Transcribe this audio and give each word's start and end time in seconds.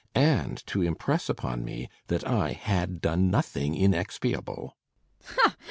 And 0.15 0.65
to 0.65 0.81
impress 0.81 1.29
upon 1.29 1.63
me 1.63 1.87
that 2.07 2.27
I 2.27 2.53
had 2.53 3.01
done 3.01 3.29
nothing 3.29 3.75
inexpiable. 3.75 4.75
MRS. 5.23 5.55